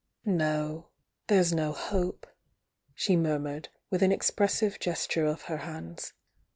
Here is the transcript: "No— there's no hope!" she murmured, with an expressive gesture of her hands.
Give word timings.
"No— 0.25 0.87
there's 1.27 1.53
no 1.53 1.73
hope!" 1.73 2.25
she 2.95 3.15
murmured, 3.15 3.69
with 3.91 4.01
an 4.01 4.11
expressive 4.11 4.79
gesture 4.79 5.27
of 5.27 5.43
her 5.43 5.57
hands. 5.57 6.13